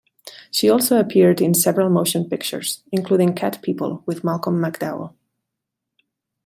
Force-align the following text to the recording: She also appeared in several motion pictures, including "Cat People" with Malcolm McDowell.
She 0.49 0.67
also 0.67 0.99
appeared 0.99 1.41
in 1.41 1.53
several 1.53 1.87
motion 1.91 2.27
pictures, 2.27 2.81
including 2.91 3.35
"Cat 3.35 3.61
People" 3.61 4.01
with 4.07 4.23
Malcolm 4.23 4.57
McDowell. 4.59 5.13